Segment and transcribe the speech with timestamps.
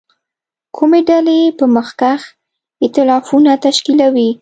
[0.75, 2.21] کومې ډلې به مخکښ
[2.83, 4.29] اېتلافونه تشکیلوي.